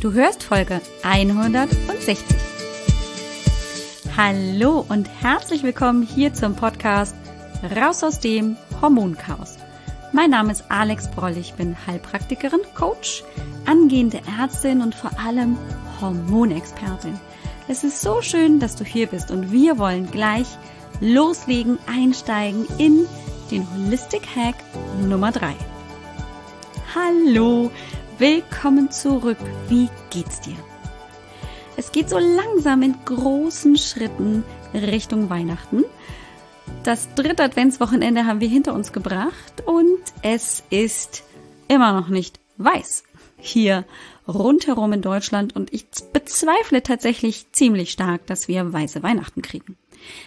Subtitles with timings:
[0.00, 2.16] Du hörst Folge 160.
[4.16, 7.14] Hallo und herzlich willkommen hier zum Podcast
[7.76, 9.58] Raus aus dem Hormonchaos.
[10.12, 13.24] Mein Name ist Alex Broll, ich bin Heilpraktikerin, Coach,
[13.66, 15.58] angehende Ärztin und vor allem
[16.00, 17.20] Hormonexpertin.
[17.68, 20.46] Es ist so schön, dass du hier bist und wir wollen gleich
[21.02, 23.06] loslegen, einsteigen in
[23.50, 24.56] den Holistic Hack
[25.06, 25.54] Nummer 3.
[26.94, 27.70] Hallo,
[28.20, 29.38] willkommen zurück.
[29.68, 30.56] Wie geht's dir?
[31.78, 34.44] Es geht so langsam in großen Schritten
[34.74, 35.84] Richtung Weihnachten.
[36.84, 41.24] Das dritte Adventswochenende haben wir hinter uns gebracht und es ist
[41.68, 43.04] immer noch nicht weiß
[43.38, 43.86] hier
[44.28, 49.78] rundherum in Deutschland und ich bezweifle tatsächlich ziemlich stark, dass wir weiße Weihnachten kriegen.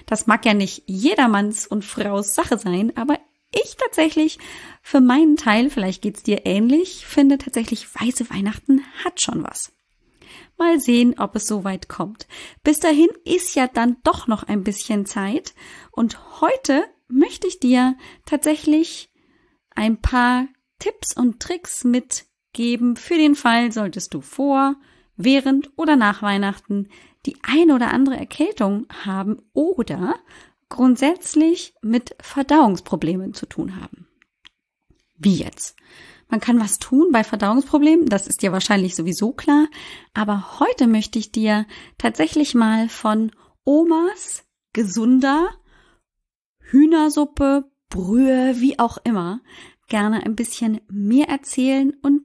[0.07, 3.19] Das mag ja nicht jedermanns und Fraus Sache sein, aber
[3.51, 4.39] ich tatsächlich
[4.85, 9.71] für meinen Teil, vielleicht geht's dir ähnlich, finde tatsächlich weiße Weihnachten hat schon was.
[10.57, 12.27] Mal sehen, ob es so weit kommt.
[12.63, 15.55] Bis dahin ist ja dann doch noch ein bisschen Zeit
[15.91, 19.09] und heute möchte ich dir tatsächlich
[19.73, 20.47] ein paar
[20.79, 24.75] Tipps und Tricks mitgeben für den Fall, solltest du vor,
[25.15, 26.89] während oder nach Weihnachten
[27.25, 30.15] die eine oder andere Erkältung haben oder
[30.67, 34.07] grundsätzlich mit Verdauungsproblemen zu tun haben.
[35.15, 35.75] Wie jetzt?
[36.29, 39.67] Man kann was tun bei Verdauungsproblemen, das ist dir wahrscheinlich sowieso klar,
[40.13, 43.31] aber heute möchte ich dir tatsächlich mal von
[43.65, 45.49] Omas gesunder
[46.59, 49.41] Hühnersuppe, Brühe, wie auch immer,
[49.87, 52.23] gerne ein bisschen mehr erzählen und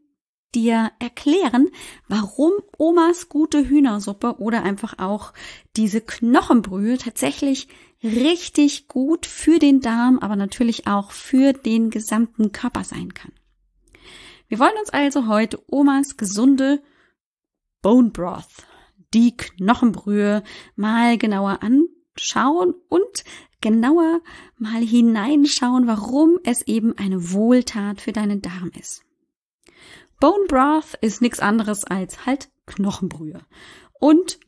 [0.54, 1.68] dir erklären,
[2.08, 5.34] warum Omas gute Hühnersuppe oder einfach auch
[5.76, 7.68] diese Knochenbrühe tatsächlich
[8.02, 13.32] richtig gut für den Darm, aber natürlich auch für den gesamten Körper sein kann.
[14.48, 16.82] Wir wollen uns also heute Omas gesunde
[17.82, 18.66] Bone Broth,
[19.14, 20.42] die Knochenbrühe,
[20.74, 23.24] mal genauer anschauen und
[23.60, 24.20] genauer
[24.56, 29.04] mal hineinschauen, warum es eben eine Wohltat für deinen Darm ist.
[30.20, 33.40] Bone Broth ist nichts anderes als halt Knochenbrühe
[34.00, 34.38] und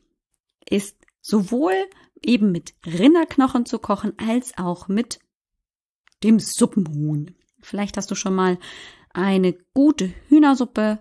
[0.69, 1.73] ist sowohl
[2.21, 5.19] eben mit Rinderknochen zu kochen als auch mit
[6.23, 7.35] dem Suppenhuhn.
[7.61, 8.57] Vielleicht hast du schon mal
[9.13, 10.99] eine gute Hühnersuppe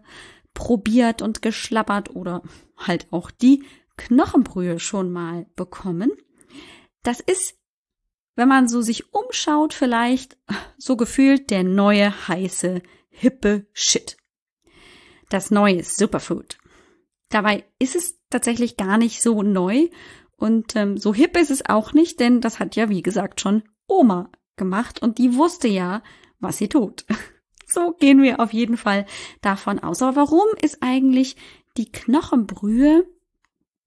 [0.54, 2.42] probiert und geschlappert oder
[2.76, 3.64] halt auch die
[3.96, 6.10] Knochenbrühe schon mal bekommen.
[7.02, 7.58] Das ist,
[8.34, 10.38] wenn man so sich umschaut, vielleicht
[10.78, 14.16] so gefühlt der neue heiße hippe Shit
[15.30, 16.58] das neue Superfood.
[17.30, 19.88] Dabei ist es tatsächlich gar nicht so neu
[20.36, 23.62] und ähm, so hip ist es auch nicht, denn das hat ja, wie gesagt, schon
[23.86, 26.02] Oma gemacht und die wusste ja,
[26.38, 27.04] was sie tut.
[27.72, 29.06] So gehen wir auf jeden Fall
[29.42, 30.02] davon aus.
[30.02, 31.36] Aber warum ist eigentlich
[31.76, 33.06] die Knochenbrühe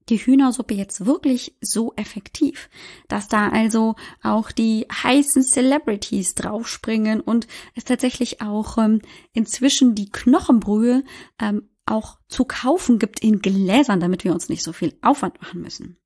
[0.10, 2.70] die Hühnersuppe jetzt wirklich so effektiv,
[3.08, 9.02] dass da also auch die heißen Celebrities draufspringen und es tatsächlich auch ähm,
[9.34, 11.04] inzwischen die Knochenbrühe
[11.40, 15.62] ähm, auch zu kaufen gibt in Gläsern, damit wir uns nicht so viel Aufwand machen
[15.62, 15.98] müssen.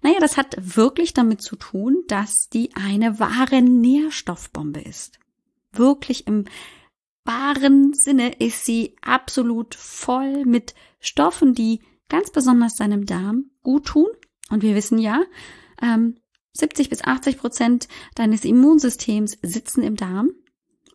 [0.00, 5.18] Naja, das hat wirklich damit zu tun, dass die eine wahre Nährstoffbombe ist.
[5.72, 6.46] Wirklich im
[7.24, 14.08] wahren Sinne ist sie absolut voll mit Stoffen, die ganz besonders deinem Darm gut tun.
[14.50, 15.22] Und wir wissen ja,
[15.80, 16.16] ähm,
[16.54, 20.30] 70 bis 80 Prozent deines Immunsystems sitzen im Darm.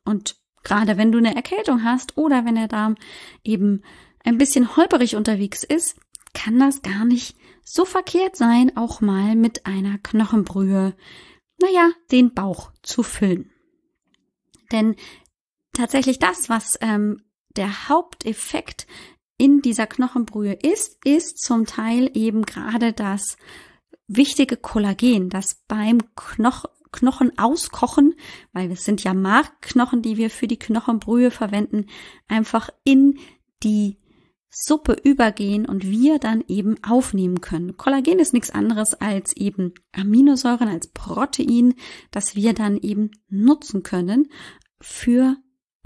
[0.06, 0.36] Und
[0.68, 2.96] gerade wenn du eine Erkältung hast oder wenn der Darm
[3.44, 3.84] eben
[4.26, 5.98] ein bisschen holperig unterwegs ist,
[6.34, 10.94] kann das gar nicht so verkehrt sein, auch mal mit einer Knochenbrühe,
[11.62, 13.50] naja, den Bauch zu füllen.
[14.74, 14.98] Denn
[15.72, 17.24] tatsächlich das, was ähm,
[17.56, 18.88] der Haupteffekt
[19.38, 23.38] in dieser Knochenbrühe ist, ist zum Teil eben gerade das
[24.08, 28.16] wichtige Kollagen, das beim Knoch Knochen auskochen,
[28.54, 31.88] weil es sind ja Markknochen, die wir für die Knochenbrühe verwenden,
[32.28, 33.20] einfach in
[33.64, 33.98] die
[34.50, 37.78] Suppe übergehen und wir dann eben aufnehmen können.
[37.78, 41.76] Kollagen ist nichts anderes als eben Aminosäuren, als Protein,
[42.12, 44.30] das wir dann eben nutzen können
[44.80, 45.38] für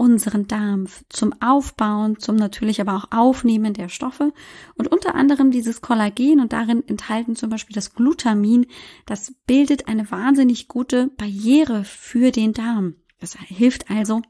[0.02, 4.32] unseren Darm zum Aufbauen, zum natürlich aber auch Aufnehmen der Stoffe
[4.74, 8.66] und unter anderem dieses Kollagen und darin enthalten zum Beispiel das Glutamin,
[9.06, 12.96] das bildet eine wahnsinnig gute Barriere für den Darm.
[13.20, 14.22] Das hilft also,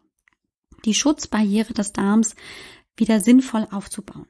[0.85, 2.37] die Schutzbarriere des Darms
[2.95, 4.27] wieder sinnvoll aufzubauen.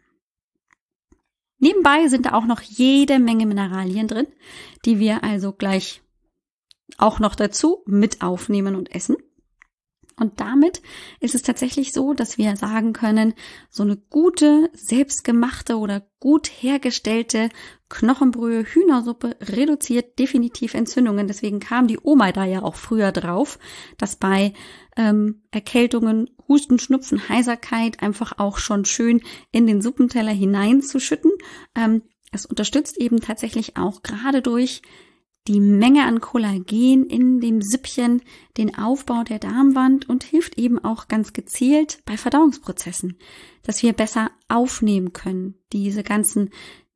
[1.58, 4.28] Nebenbei sind da auch noch jede Menge Mineralien drin,
[4.84, 6.02] die wir also gleich
[6.98, 9.16] auch noch dazu mit aufnehmen und essen.
[10.22, 10.82] Und damit
[11.18, 13.34] ist es tatsächlich so, dass wir sagen können,
[13.70, 17.48] so eine gute, selbstgemachte oder gut hergestellte
[17.88, 21.26] Knochenbrühe Hühnersuppe reduziert definitiv Entzündungen.
[21.26, 23.58] Deswegen kam die Oma da ja auch früher drauf,
[23.98, 24.52] dass bei
[24.96, 31.32] ähm, Erkältungen, Husten, Schnupfen, Heiserkeit einfach auch schon schön in den Suppenteller hineinzuschütten.
[31.74, 34.82] Ähm, es unterstützt eben tatsächlich auch gerade durch
[35.48, 38.22] die Menge an Kollagen in dem Sippchen,
[38.56, 43.18] den Aufbau der Darmwand und hilft eben auch ganz gezielt bei Verdauungsprozessen,
[43.62, 46.50] dass wir besser aufnehmen können, diese ganzen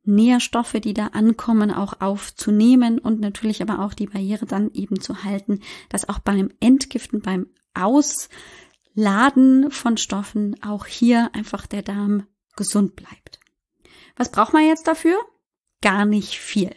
[0.04, 5.24] Nährstoffe, die da ankommen, auch aufzunehmen und natürlich aber auch die Barriere dann eben zu
[5.24, 12.94] halten, dass auch beim Entgiften, beim Ausladen von Stoffen auch hier einfach der Darm gesund
[12.94, 13.40] bleibt.
[14.14, 15.18] Was braucht man jetzt dafür?
[15.82, 16.70] Gar nicht viel.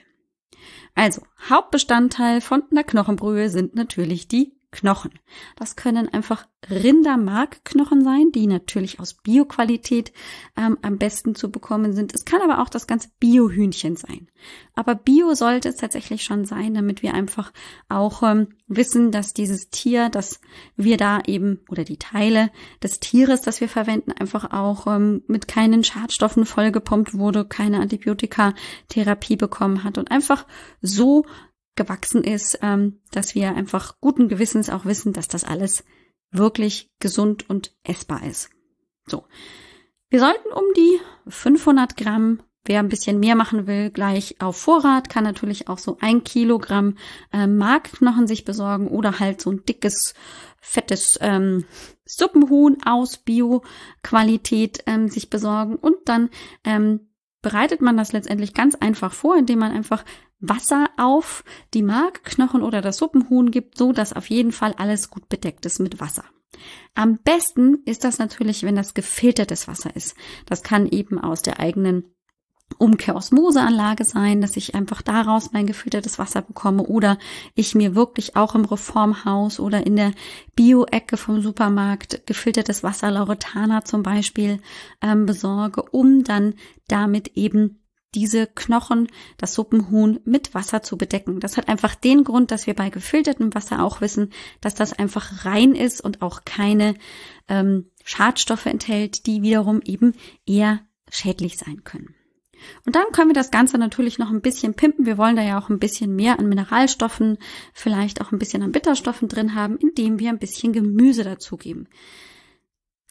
[0.95, 5.11] Also, Hauptbestandteil von einer Knochenbrühe sind natürlich die Knochen.
[5.55, 10.13] Das können einfach Rindermarkknochen sein, die natürlich aus Bioqualität
[10.55, 12.13] ähm, am besten zu bekommen sind.
[12.13, 14.27] Es kann aber auch das ganze Biohühnchen sein.
[14.75, 17.51] Aber Bio sollte es tatsächlich schon sein, damit wir einfach
[17.87, 20.39] auch ähm, wissen, dass dieses Tier, dass
[20.75, 22.51] wir da eben oder die Teile
[22.83, 29.35] des Tieres, das wir verwenden, einfach auch ähm, mit keinen Schadstoffen vollgepumpt wurde, keine Antibiotika-Therapie
[29.35, 30.45] bekommen hat und einfach
[30.81, 31.25] so
[31.79, 35.85] gewachsen ist, ähm, dass wir einfach guten Gewissens auch wissen, dass das alles
[36.29, 38.49] wirklich gesund und essbar ist.
[39.07, 39.23] So.
[40.09, 40.99] Wir sollten um die
[41.29, 45.97] 500 Gramm, wer ein bisschen mehr machen will, gleich auf Vorrat, kann natürlich auch so
[46.01, 46.97] ein Kilogramm
[47.31, 50.15] äh, Markknochen sich besorgen oder halt so ein dickes,
[50.59, 51.63] fettes ähm,
[52.05, 56.29] Suppenhuhn aus Bio-Qualität ähm, sich besorgen und dann
[56.65, 57.07] ähm,
[57.41, 60.03] bereitet man das letztendlich ganz einfach vor, indem man einfach
[60.39, 61.43] Wasser auf
[61.73, 65.79] die Markknochen oder das Suppenhuhn gibt, so dass auf jeden Fall alles gut bedeckt ist
[65.79, 66.23] mit Wasser.
[66.95, 70.15] Am besten ist das natürlich, wenn das gefiltertes Wasser ist.
[70.45, 72.03] Das kann eben aus der eigenen
[72.77, 77.17] Umkehrosmoseanlage sein, dass ich einfach daraus mein gefiltertes Wasser bekomme oder
[77.55, 80.13] ich mir wirklich auch im Reformhaus oder in der
[80.55, 84.61] Bio-Ecke vom Supermarkt gefiltertes Wasser, Lauretana zum Beispiel,
[85.01, 86.53] ähm, besorge, um dann
[86.87, 87.79] damit eben
[88.15, 89.07] diese Knochen,
[89.37, 91.39] das Suppenhuhn mit Wasser zu bedecken.
[91.39, 95.45] Das hat einfach den Grund, dass wir bei gefiltertem Wasser auch wissen, dass das einfach
[95.45, 96.95] rein ist und auch keine
[97.47, 100.13] ähm, Schadstoffe enthält, die wiederum eben
[100.45, 102.15] eher schädlich sein können.
[102.85, 105.05] Und dann können wir das Ganze natürlich noch ein bisschen pimpen.
[105.05, 107.37] Wir wollen da ja auch ein bisschen mehr an Mineralstoffen,
[107.73, 111.87] vielleicht auch ein bisschen an Bitterstoffen drin haben, indem wir ein bisschen Gemüse dazugeben.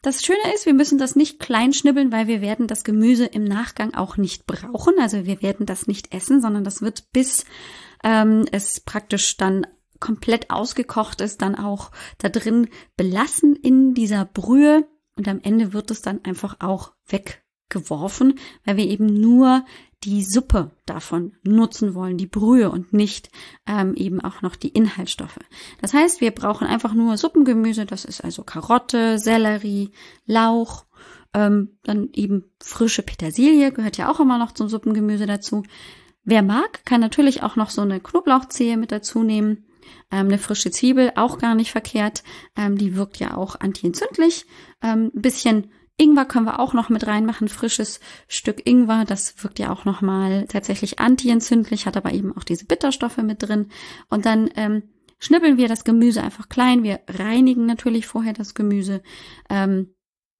[0.01, 3.43] Das Schöne ist, wir müssen das nicht klein schnibbeln, weil wir werden das Gemüse im
[3.43, 4.93] Nachgang auch nicht brauchen.
[4.99, 7.45] Also wir werden das nicht essen, sondern das wird bis
[8.03, 9.67] ähm, es praktisch dann
[9.99, 14.87] komplett ausgekocht ist, dann auch da drin belassen in dieser Brühe.
[15.17, 19.65] Und am Ende wird es dann einfach auch weggeworfen, weil wir eben nur
[20.03, 23.29] die Suppe davon nutzen wollen, die Brühe und nicht
[23.67, 25.39] ähm, eben auch noch die Inhaltsstoffe.
[25.81, 29.91] Das heißt, wir brauchen einfach nur Suppengemüse, das ist also Karotte, Sellerie,
[30.25, 30.85] Lauch,
[31.33, 35.63] ähm, dann eben frische Petersilie, gehört ja auch immer noch zum Suppengemüse dazu.
[36.23, 39.65] Wer mag, kann natürlich auch noch so eine Knoblauchzehe mit dazu nehmen.
[40.11, 42.23] Ähm, eine frische Zwiebel, auch gar nicht verkehrt.
[42.55, 44.45] Ähm, die wirkt ja auch antientzündlich.
[44.81, 49.59] Ähm, ein bisschen Ingwer können wir auch noch mit reinmachen, frisches Stück Ingwer, das wirkt
[49.59, 53.67] ja auch noch mal tatsächlich antientzündlich, hat aber eben auch diese Bitterstoffe mit drin.
[54.09, 54.83] Und dann ähm,
[55.19, 56.83] schnippeln wir das Gemüse einfach klein.
[56.83, 59.03] Wir reinigen natürlich vorher das Gemüse,
[59.49, 59.93] ähm,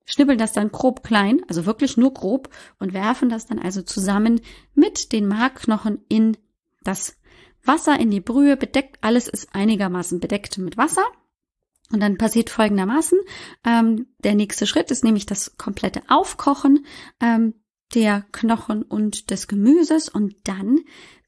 [0.05, 2.49] schnippeln das dann grob klein, also wirklich nur grob
[2.79, 4.41] und werfen das dann also zusammen
[4.73, 6.37] mit den Markknochen in
[6.83, 7.17] das
[7.63, 8.97] Wasser, in die Brühe, bedeckt.
[9.01, 11.03] Alles ist einigermaßen bedeckt mit Wasser.
[11.91, 13.19] Und dann passiert folgendermaßen,
[13.65, 16.86] ähm, der nächste Schritt ist nämlich das komplette Aufkochen
[17.19, 17.55] ähm,
[17.96, 20.79] der Knochen und des Gemüses und dann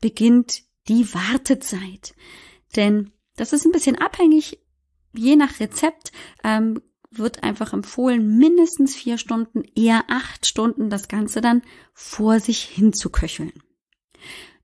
[0.01, 2.13] beginnt die Wartezeit.
[2.75, 4.59] Denn das ist ein bisschen abhängig,
[5.13, 6.11] je nach Rezept
[6.43, 11.61] ähm, wird einfach empfohlen, mindestens vier Stunden, eher acht Stunden das Ganze dann
[11.93, 13.51] vor sich hin zu köcheln.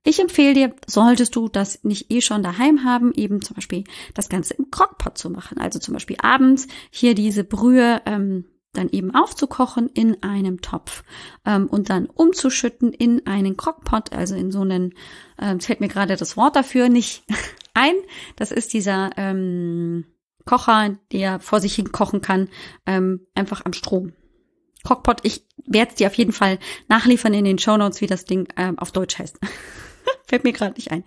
[0.08, 3.84] Ich empfehle dir, solltest du das nicht eh schon daheim haben, eben zum Beispiel
[4.14, 5.58] das Ganze im Crockpot zu machen.
[5.58, 11.04] Also zum Beispiel abends hier diese Brühe ähm, dann eben aufzukochen in einem Topf
[11.44, 14.94] ähm, und dann umzuschütten in einen Crockpot, also in so einen,
[15.36, 17.24] äh, fällt mir gerade das Wort dafür nicht
[17.74, 17.92] ein.
[18.34, 20.06] Das ist dieser ähm,
[20.46, 22.48] Kocher, der vor sich hin kochen kann,
[22.86, 24.14] ähm, einfach am Strom.
[24.84, 28.24] Crockpot, ich werde es dir auf jeden Fall nachliefern in den Show Notes, wie das
[28.24, 29.38] Ding ähm, auf Deutsch heißt.
[30.26, 31.04] Fällt mir gerade nicht ein.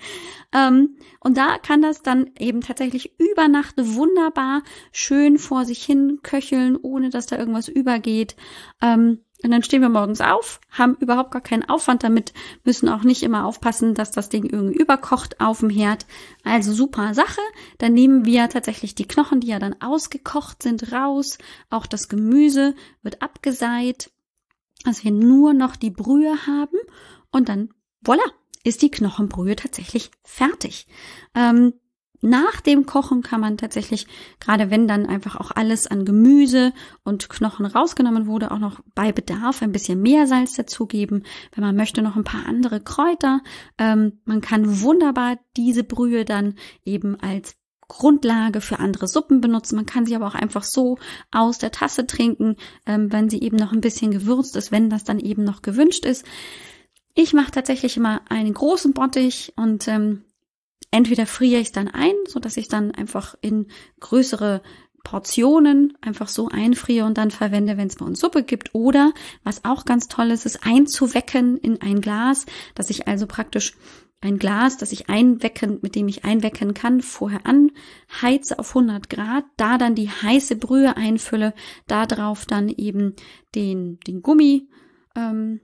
[0.54, 6.20] Ähm, und da kann das dann eben tatsächlich über Nacht wunderbar schön vor sich hin
[6.24, 8.36] köcheln, ohne dass da irgendwas übergeht.
[8.82, 12.32] Ähm, und dann stehen wir morgens auf, haben überhaupt gar keinen Aufwand damit,
[12.64, 16.06] müssen auch nicht immer aufpassen, dass das Ding irgendwie überkocht auf dem Herd.
[16.44, 17.42] Also super Sache.
[17.80, 21.40] Dann nehmen wir tatsächlich die Knochen, die ja dann ausgekocht sind, raus.
[21.72, 24.12] Auch das Gemüse wird abgeseit,
[24.84, 26.78] dass wir nur noch die Brühe haben.
[27.32, 27.70] Und dann,
[28.06, 28.32] voilà,
[28.64, 30.88] ist die Knochenbrühe tatsächlich fertig.
[31.36, 31.74] Ähm,
[32.22, 34.06] nach dem Kochen kann man tatsächlich,
[34.40, 36.72] gerade wenn dann einfach auch alles an Gemüse
[37.04, 41.24] und Knochen rausgenommen wurde, auch noch bei Bedarf ein bisschen mehr Salz dazugeben.
[41.54, 43.42] Wenn man möchte, noch ein paar andere Kräuter.
[43.80, 47.56] Ähm, man kann wunderbar diese Brühe dann eben als
[47.88, 49.76] Grundlage für andere Suppen benutzen.
[49.76, 50.98] Man kann sie aber auch einfach so
[51.32, 55.04] aus der Tasse trinken, ähm, wenn sie eben noch ein bisschen gewürzt ist, wenn das
[55.04, 56.24] dann eben noch gewünscht ist.
[57.14, 60.24] Ich mache tatsächlich immer einen großen Bottich und ähm,
[60.92, 63.68] entweder friere ich dann ein, so dass ich dann einfach in
[64.00, 64.62] größere
[65.04, 68.76] Portionen einfach so einfriere und dann verwende, wenn es bei uns Suppe gibt.
[68.76, 69.14] Oder
[69.44, 73.74] was auch ganz toll ist, ist einzuwecken in ein Glas, dass ich also praktisch
[74.22, 79.46] ein Glas, das ich einwecken, mit dem ich einwecken kann, vorher anheize auf 100 Grad,
[79.58, 81.56] da dann die heiße Brühe einfülle,
[81.88, 83.16] da drauf dann eben
[83.56, 84.70] den, den Gummi,
[85.16, 85.60] ähm,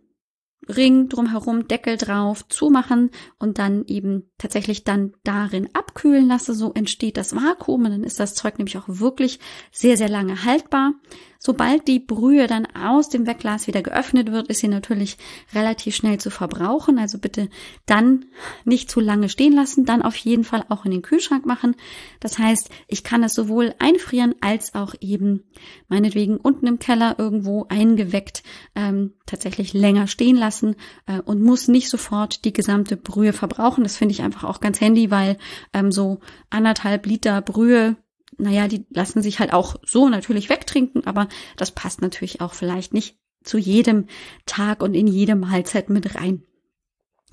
[0.67, 6.53] Ring drumherum, Deckel drauf, zumachen und dann eben tatsächlich dann darin abkühlen lasse.
[6.53, 9.39] So entsteht das Vakuum und dann ist das Zeug nämlich auch wirklich
[9.71, 10.93] sehr, sehr lange haltbar.
[11.47, 15.17] Sobald die Brühe dann aus dem Wegglas wieder geöffnet wird, ist sie natürlich
[15.53, 16.99] relativ schnell zu verbrauchen.
[16.99, 17.47] Also bitte
[17.85, 18.25] dann
[18.65, 21.77] nicht zu lange stehen lassen, dann auf jeden Fall auch in den Kühlschrank machen.
[22.19, 25.45] Das heißt, ich kann es sowohl einfrieren als auch eben
[25.87, 28.43] meinetwegen unten im Keller irgendwo eingeweckt
[28.75, 30.75] ähm, tatsächlich länger stehen lassen
[31.05, 33.85] äh, und muss nicht sofort die gesamte Brühe verbrauchen.
[33.85, 35.37] Das finde ich einfach auch ganz handy, weil
[35.71, 37.95] ähm, so anderthalb Liter Brühe
[38.37, 41.27] naja, die lassen sich halt auch so natürlich wegtrinken, aber
[41.57, 44.07] das passt natürlich auch vielleicht nicht zu jedem
[44.45, 46.43] Tag und in jede Mahlzeit mit rein.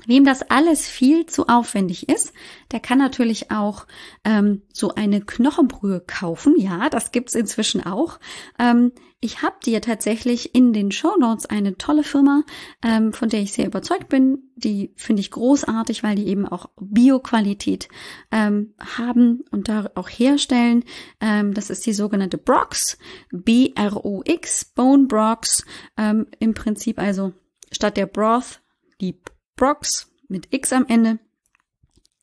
[0.07, 2.33] Wem das alles viel zu aufwendig ist,
[2.73, 3.87] der kann natürlich auch
[4.25, 6.55] ähm, so eine Knochenbrühe kaufen.
[6.59, 8.19] Ja, das gibt's inzwischen auch.
[8.59, 12.43] Ähm, ich habe dir tatsächlich in den Show Notes eine tolle Firma,
[12.83, 14.51] ähm, von der ich sehr überzeugt bin.
[14.57, 17.89] Die finde ich großartig, weil die eben auch Bio-Qualität
[18.31, 20.85] ähm, haben und da auch herstellen.
[21.21, 22.99] Ähm, das ist die sogenannte Brox,
[23.31, 25.65] B-R-O-X, Bone Brox.
[25.97, 27.33] Ähm, Im Prinzip also
[27.73, 28.61] statt der Broth
[29.01, 29.19] die
[29.57, 31.19] Brox mit X am Ende.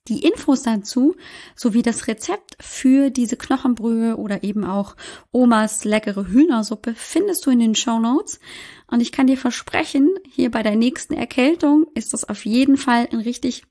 [0.08, 1.16] Die Infos dazu
[1.56, 4.96] sowie das Rezept für diese Knochenbrühe oder eben auch
[5.32, 8.40] Omas leckere Hühnersuppe findest du in den Show Notes.
[8.88, 13.08] Und ich kann dir versprechen, hier bei der nächsten Erkältung ist das auf jeden Fall
[13.12, 13.64] ein richtig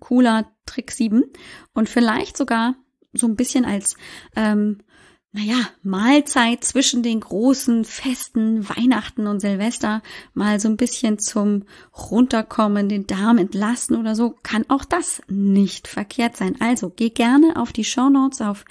[0.00, 1.24] cooler Trick 7
[1.74, 2.74] und vielleicht sogar
[3.12, 3.96] so ein bisschen als
[4.36, 4.78] ähm,
[5.32, 11.64] naja, Mahlzeit zwischen den großen Festen, Weihnachten und Silvester, mal so ein bisschen zum
[12.10, 16.56] Runterkommen, den Darm entlasten oder so, kann auch das nicht verkehrt sein.
[16.60, 18.64] Also geh gerne auf die Show Notes auf